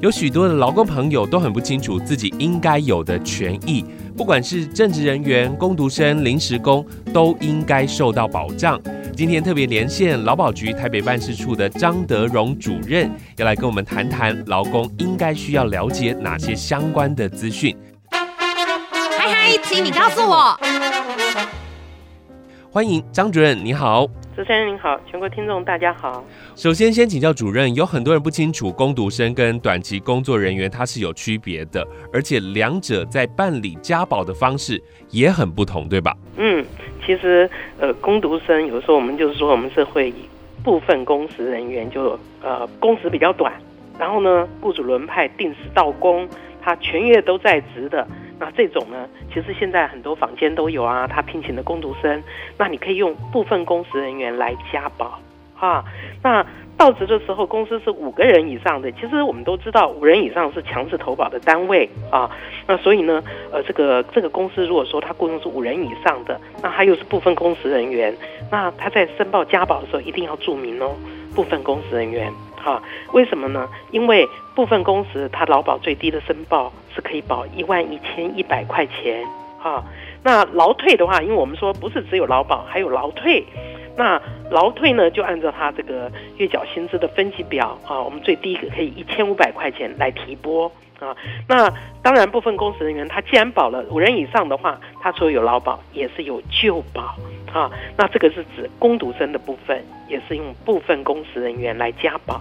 [0.00, 3.82] 有许多的劳工朋友都很不清楚自己应该有的权益，
[4.14, 8.78] 不管是正职人员、工读生、临时工，都应该受到保障。
[9.16, 17.74] 今天特别连线劳保局台北办事处的张德荣主任，要来跟我们谈谈劳工应该需要了解哪些相关的资讯。
[18.10, 20.60] 嗨嗨，请你告诉我。
[22.76, 24.06] 欢迎张主任，你好。
[24.36, 26.22] 主持人您好，全国听众大家好。
[26.54, 31.82] 首先，先请教主任，有很多人不清楚工读生跟短期工作人员他是有区别的，
[32.12, 36.14] 而且两者在办理家保的方式也很不同，对吧？
[36.36, 36.62] 嗯，
[37.02, 37.48] 其实
[37.80, 40.28] 呃，工读生有时候我们就是说，我们是会以
[40.62, 43.54] 部分工时人员就，就呃工时比较短，
[43.98, 46.28] 然后呢，雇主轮派定时到工，
[46.60, 48.06] 他全月都在职的。
[48.38, 52.22] 那这种呢，其实现在很多坊间都有啊，他聘请的工读生，
[52.58, 55.18] 那你可以用部分工时人员来加保，
[55.54, 55.84] 哈。
[56.22, 56.44] 那
[56.76, 62.30] 到职的时候，公司是五个人以上的，其实我们都知道，五人以上是强制投保的单位啊。
[62.66, 68.14] 那所以呢，呃，这个这个公司如果说他雇佣是五人以上的，那他又是部分工时人员，
[68.50, 70.94] 那他在申报加保的时候一定要注明哦，
[71.34, 72.30] 部分工时人员。
[72.62, 73.68] 啊，为什么呢？
[73.92, 79.22] 因为部分工时，它劳保最低的申报是可以保一万一千一百块钱。
[79.60, 79.84] 哈，
[80.24, 83.44] 那劳退的话，因为我们说不是只有劳保，还有劳退。
[83.96, 91.16] 那劳退呢，就按照他这个月缴薪资的分级表啊，我们最低一个可以一千五百块钱来提拨啊。
[91.48, 97.16] 那当然，部分公职人员他既然保了五人以上的话，他除了有劳保，也是有就保。
[97.52, 102.38] 啊，那这个是指工读生的部分，也是用部分公职人员来加保。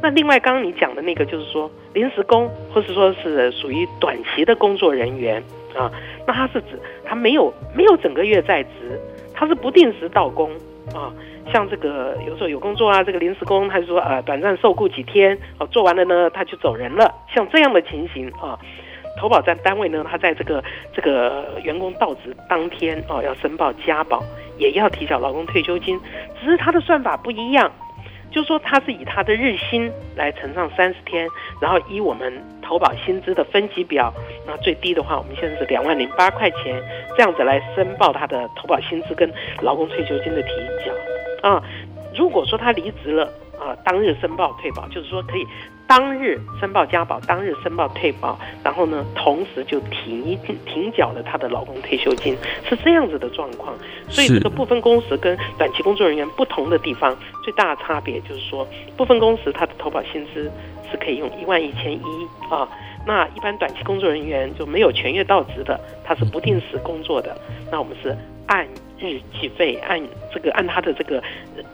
[0.00, 5.42] 那另外，刚刚你讲的那个，就是说临时工，或是说是属于短期的工作人员
[5.76, 5.90] 啊，
[6.26, 9.00] 那他是指他没有没有整个月在职，
[9.34, 10.50] 他是不定时到工
[10.94, 11.12] 啊。
[11.50, 17.12] 像这个有时候有工作啊，这个临时工，他就说呃短暂受雇几天，哦、啊，做完了呢他就走人了。
[17.34, 18.56] 像这样的情形啊，
[19.18, 24.22] 投保站单位呢，他在这个这个员工到职当天哦、啊，要申报加保，
[24.58, 25.98] 也要提交劳工退休金，
[26.38, 27.72] 只是他的算法不一样。
[28.30, 31.26] 就说，他是以他的日薪来乘上三十天，
[31.60, 34.12] 然后依我们投保薪资的分级表，
[34.46, 36.80] 那最低的话，我们现在是两万零八块钱，
[37.16, 39.30] 这样子来申报他的投保薪资跟
[39.62, 40.50] 劳工退休金的提
[40.84, 41.62] 交啊。
[42.16, 45.46] 如果说他离职了啊，当日申报退保，就是说可以。
[45.88, 52.36] 当日申报加保，当日申报退保，然后呢，同时就停停缴了他的老公退休金，
[52.68, 53.72] 是这样子的状况。
[54.06, 60.52] 所以这个部分工时跟短期工作人员不同的地方，最大的差别就是说，部分工时他的投保薪资
[60.90, 62.68] 是可以用一万一千一啊，
[63.06, 67.34] 那一般短期工作人员就没有全月到职的，他是不定时工作的，
[67.72, 68.14] 那我们是
[68.46, 70.00] 按日计费，按
[70.32, 71.22] 这个按他的这个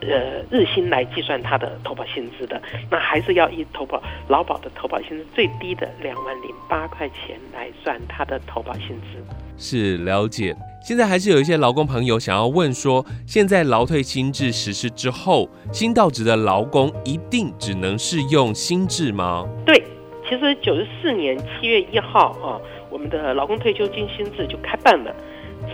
[0.00, 9.22] 呃日薪来计算他的投保薪资的，那还是要以投保劳保的投保薪资最低的两万零八块钱来算他的投保薪资。
[9.56, 10.54] 是了解。
[10.82, 19.48] 现在还是有一些劳工朋友想要问说，现在劳退新制实施之后，新到职的劳工一定只能适用新制吗？
[19.64, 19.82] 对，
[20.28, 25.14] 其实九十四年七月一号啊，我们的劳工退休金新制就开办了。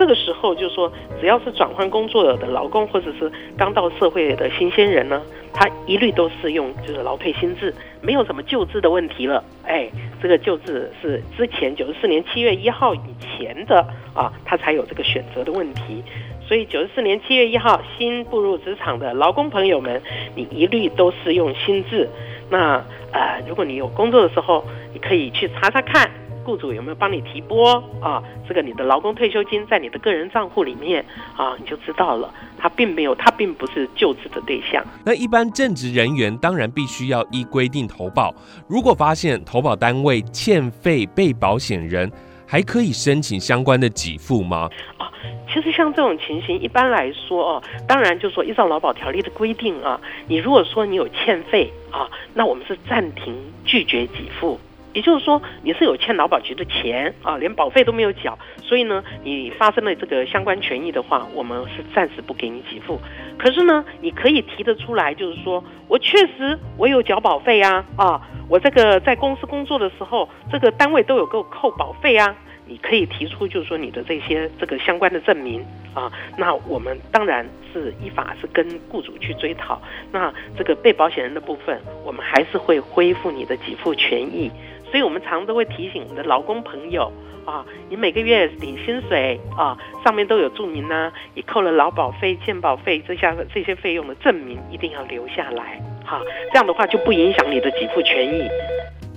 [0.01, 5.21] 这个时候就是说，只要是转换工作的劳工，或者是刚到社会的新鲜人呢，
[5.53, 9.43] 他一律都适用就是劳退新制，没有什么旧制的问题了。
[9.63, 9.87] 哎，
[10.19, 13.85] 这个旧制是之前九十四年七月一号以前的
[14.15, 16.03] 啊，他才有这个选择的问题。
[16.47, 20.01] 所以九十四年七月一号新步入职场的劳工朋友们，
[20.35, 22.09] 你一律都适用新制。
[22.49, 26.09] 那呃，如果你有工作的时候，你可以去查查看。
[26.51, 28.21] 雇主有没有帮你提拨啊？
[28.45, 31.03] 这个你的劳工退休金在你的个人账户里面
[31.37, 32.29] 啊，你就知道了。
[32.57, 34.83] 他并没有，他并不是就职的对象。
[35.05, 38.35] 那一般正职人员当然必须要依规定投保。
[38.67, 42.11] 如果发现投保单位欠费被保险人，
[42.45, 44.69] 还可以申请相关的给付吗？
[44.97, 45.09] 啊，
[45.53, 53.33] 其实像这种情形，一般来说哦，当然就是说依照劳保条例的规定啊，你如果说你有欠费啊，那我们是暂停
[53.63, 54.59] 拒绝给付。
[54.93, 62.99] 也就是说你是有欠劳保局的钱啊，连保费都没有缴，所以呢，你发生了这个相关权益的话，我们是暂时不给你给付。
[63.37, 72.35] 可是呢，你可以提得出来，就是说我确实我有缴保费啊啊，我这个在公司工作的时候，这个单位都有给我扣保费啊。
[72.67, 79.81] 你可以提出，就是说你的这些这个相关的证明啊，那我们当然是依法是跟雇主去追讨。
[80.09, 84.49] 那这个被保险人的部分，我们还是会恢复你的给付权益。
[84.91, 87.11] 所以我们常都会提醒我们的劳工朋友
[87.45, 96.21] 啊，你每个月领薪水啊，上面都有注明呢，你扣了劳保费、健保费这下这些费用的证明一定要留下来，哈，
[96.51, 98.43] 这样的话就不影响你的给付权益。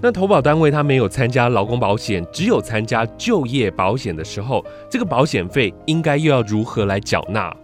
[0.02, 7.54] 那投保单位他没有参加劳工保险，只有参加就业保险的时候，这个保险费应该又要如何来缴纳？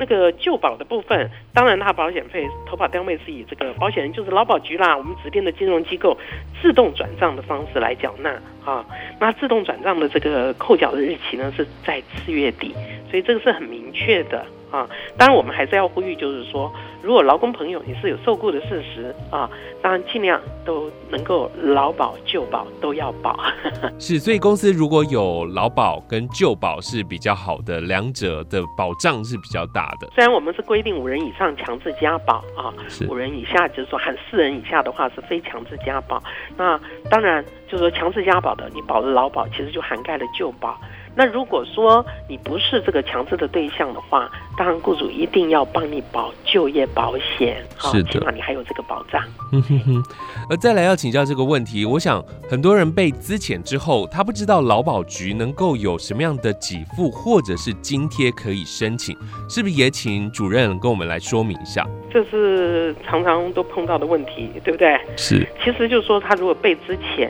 [0.00, 6.16] 那个旧保的部分，当然它保险费投保单位是以这个保险人就是劳保局啦，我们指定的金融机构
[6.62, 8.30] 自动转账的方式来缴纳
[8.64, 8.84] 啊。
[9.20, 12.74] 那自动转账的这个扣缴的日期呢是在次月底，
[13.10, 14.44] 所以这个是很明确的。
[14.70, 16.72] 啊，当然我们还是要呼吁，就是说，
[17.02, 19.50] 如果劳工朋友你是有受雇的事实啊，
[19.82, 23.38] 当然尽量都能够劳保旧保都要保。
[23.98, 30.08] 是，所以公司如果有劳保跟旧保是比较好的，两者的保障是比较大的。
[30.14, 32.72] 虽然我们是规定五人以上强制加保啊，
[33.08, 36.22] 五人以下就是说含四人以下的话是非强制加保。
[36.56, 36.78] 那
[37.10, 40.78] 当然就是说强制加保的，你保了劳保其实就涵盖了旧保。
[41.16, 49.22] 那如果说你不是这个强制的对象的话，当然雇主一定要帮你保就业保险，是的，起码你还有这个保障。
[49.52, 50.02] 嗯哼哼。
[50.48, 59.16] 而再来要请教这个问题，我想很多人被资遣之后，他不知道劳保局能够有什么样的给付或者是津贴可以申请，
[59.48, 61.86] 是不是也请主任跟我们来说明一下？
[62.12, 64.98] 这是常常都碰到的问题，对不对？
[65.16, 65.46] 是。
[65.62, 67.28] 其实就是说，他如果被资遣，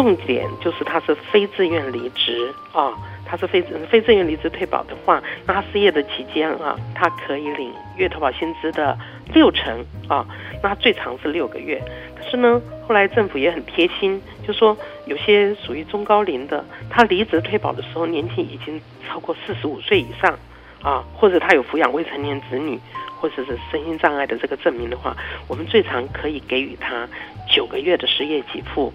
[0.00, 2.96] 重点就是他是非自愿离职啊。
[3.26, 8.98] 他是非非自愿离职退保的话，那失业的期间啊，他可以领月投保薪资的
[9.32, 10.26] 六成啊，
[10.60, 11.80] 那最长是六个月。
[12.16, 20.36] 可是呢，后来政府也很贴心，就说有些属于中高龄的，他离职退保的时候年纪已经超过四十五岁以上
[20.82, 22.80] 啊，或者他有抚养未成年子女，
[23.20, 25.16] 或者是身心障碍的这个证明的话，
[25.46, 27.06] 我们最长可以给予他
[27.48, 28.92] 九个月的失业给付。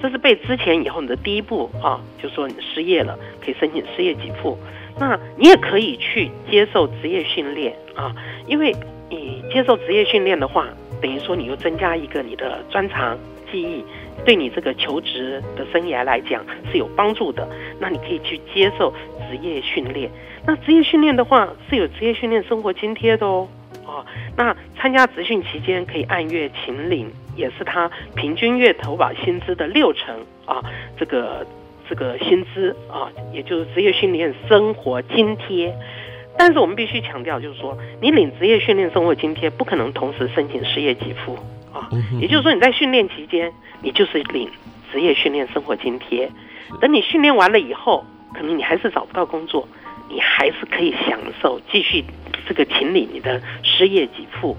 [0.00, 4.58] 这是被之前以后你的第一步啊，就说你失业了，可以申请失业给付。
[4.98, 8.14] 那你也可以去接受职业训练啊，
[8.46, 8.74] 因为
[9.10, 10.66] 你接受职业训练的话，
[11.00, 13.18] 等于说你又增加一个你的专长
[13.50, 13.84] 技艺，
[14.24, 17.46] 对你这个求职的生涯来讲是有帮助的。
[17.78, 18.92] 那你可以去接受
[19.28, 20.10] 职业训练。
[20.46, 23.46] 那职业训练的话是有职业训练生活津贴的哦。
[23.86, 24.04] 啊，
[24.36, 27.10] 那参加职训期间可以按月请领。
[27.36, 30.16] 也是他平均月投保薪资的六成
[30.46, 30.62] 啊，
[30.98, 31.46] 这个
[31.88, 35.74] 这个薪资啊，也就是职业训练生活津贴。
[36.38, 41.34] 但是我们必须强调，就是说你领职业训练生活津贴，不可能同时申请失业给付
[41.72, 41.88] 啊。
[42.20, 43.52] 也就是说你在训练期间，
[43.82, 44.50] 你就是领
[44.92, 46.30] 职业训练生活津贴。
[46.80, 48.04] 等你训练完了以后，
[48.34, 49.66] 可能你还是找不到工作，
[50.10, 52.04] 你还是可以享受继续
[52.46, 54.56] 这个请领你的失业给付。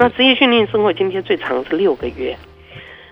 [0.00, 2.34] 那职业训练生活津贴最长是六个月。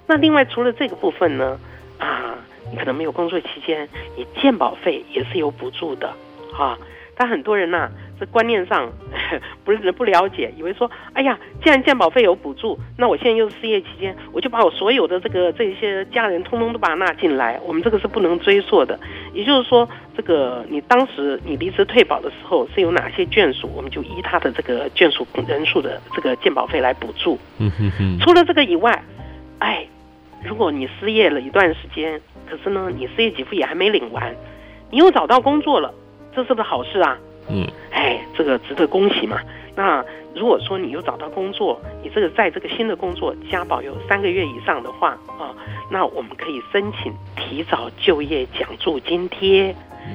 [0.06, 1.60] 那另外除了这个部分呢，
[1.98, 2.34] 啊，
[2.70, 3.86] 你可能没有工作期间，
[4.16, 6.08] 你鉴保费也是有补助的，
[6.58, 6.78] 啊。
[7.18, 8.88] 但很多人呐、啊，这观念上
[9.64, 18.96] 不是不了解，以为说，哎呀，既然健保费有补助，那我现在又是失业期间，我就把我所有的这个这些家人通通都把它纳进来，我们这个是不能追溯的。
[19.34, 27.36] 也就是说，这个你当时你离职退保的时候是有哪些眷属，我们就依他的这个眷属人数的这个健保费来补助。
[27.58, 28.18] 嗯哼哼。
[28.20, 29.02] 除了这个以外，
[29.58, 29.84] 哎，
[30.44, 34.32] 如果你失业了一段时间，可是呢，你失业给付也还没领完，
[34.90, 35.92] 你又找到工作了。
[36.38, 37.18] 这是不是好事啊？
[37.50, 39.40] 嗯，哎，这个值得恭喜嘛。
[39.74, 40.04] 那
[40.36, 45.52] 如果说你又找到工作，你这个在这个新的工作加保有三个月以上的话啊，
[45.90, 49.74] 那我们可以申请提早就业奖助津贴。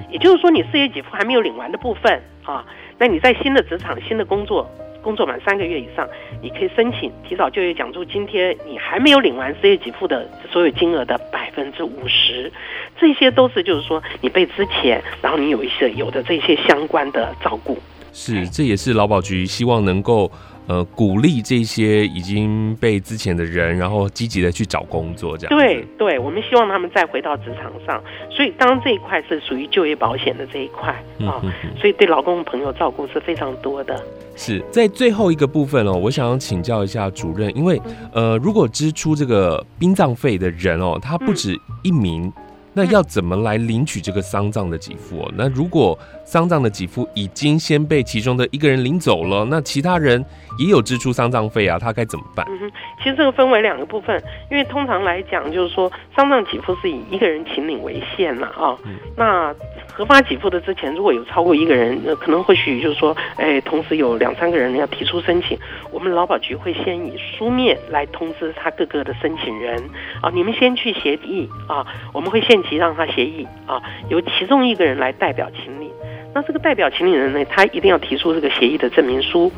[0.10, 2.66] 也就是说，你事业给付还没有领完的部分啊，
[2.98, 4.66] 那你在新的职场、新的工作。
[5.04, 6.08] 工作满三个月以上，
[6.42, 8.58] 你可以申请提早就业奖助津贴。
[8.66, 12.52] 你还没有领完失业给付的所有金额的百分之五十，
[12.98, 17.78] 这些都是就是说你被之前，然后你有一些有的这些相关的照顾。
[18.14, 20.32] 是，这也是劳保局希望能够
[20.68, 25.58] 呃鼓励这些已经被之前的人，然后积极的去找工作，这样。
[25.58, 28.02] 对对，我们希望他们再回到职场上。
[28.30, 30.92] 所以，当然这一块是属于就业保险的这一块
[31.26, 31.42] 啊，
[31.78, 34.02] 所以对劳工朋友照顾是非常多的。
[34.36, 37.80] 是在最后一个部分哦，我想要请教一下主任，因为
[38.12, 42.32] 呃，如果支出这个殡葬费的人哦，他不止一名。
[42.76, 45.32] 嗯那要怎么来领取这个丧葬的给付？
[45.36, 50.24] 那如果丧葬的给付已经先被其中的一个人领走了，那其他人
[50.58, 52.46] 也有支出丧葬费啊，他该怎么办？
[52.50, 58.76] 嗯哼，其实这个分为两个部分，因为通常来讲，就是说丧葬给付是以一个人请领为限了啊。
[58.86, 59.54] 嗯、那
[59.96, 65.56] 核发给付的之前，如果有超过一个人，可能或许就是说，哎，同时有两三个人要提出申请，
[65.92, 69.78] 我们劳保局会先以书面来通知他各个的申请人
[70.20, 75.92] 啊，你们先去协议啊，我们会限期让他协议啊，由其中一个人来代表请领。
[76.34, 79.52] 那这个代表请领人呢，他一定要提出这个协议的证明书。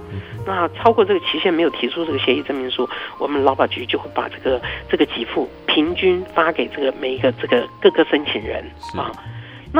[0.45, 2.87] 那超过这个期限没有提出这个协议证明书，
[3.19, 8.63] 我们劳保局就会把这个这个给付平均发给这个每一个这个各个申请人
[8.97, 9.09] 啊。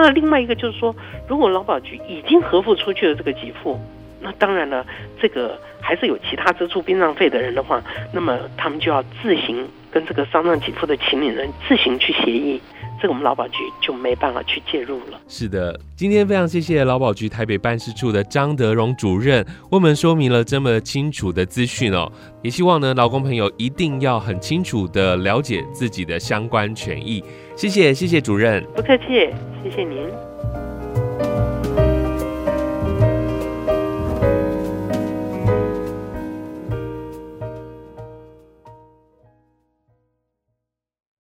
[0.02, 0.96] 那另外一个就是说，
[1.28, 3.80] 如果劳保局已经核付出去了这个给付，
[4.22, 4.86] 那当然了，
[5.22, 12.62] 这个还是有其他支出殡葬费的人的话，那么他们就要自行跟这个丧葬给付的请领人自行去协议，
[13.02, 15.20] 这个我们劳保局就没办法去介入了。
[15.28, 22.12] 是的，今天非常谢谢劳保局台北办事处的张德荣主任为我们说明了这么清楚的资讯哦，
[22.42, 27.24] 也希望呢，劳工朋友一定要很清楚的了解自己的相关权益。
[27.56, 28.64] 谢谢，谢谢主任。
[28.75, 29.06] 不客气，
[29.64, 30.35] 谢谢您。